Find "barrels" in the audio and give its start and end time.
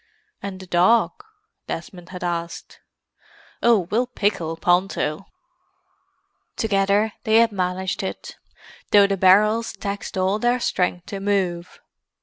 9.15-9.73